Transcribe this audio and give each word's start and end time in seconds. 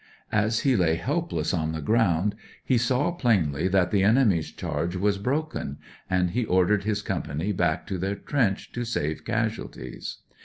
As 0.31 0.61
he 0.61 0.75
lay 0.75 0.95
helpless 0.95 1.53
on 1.53 1.73
the 1.73 1.79
ground 1.79 2.33
he 2.65 2.75
saw 2.75 3.11
plainly 3.11 3.67
that 3.67 3.91
the 3.91 4.01
enemy's 4.01 4.51
charge 4.51 4.95
was 4.95 5.19
broken, 5.19 5.77
and 6.09 6.31
he 6.31 6.43
ordered 6.43 6.85
his 6.85 7.03
company 7.03 7.51
back 7.51 7.85
to 7.85 7.99
their 7.99 8.15
trench 8.15 8.71
to 8.71 8.83
save 8.83 9.23
casualties. 9.23 10.17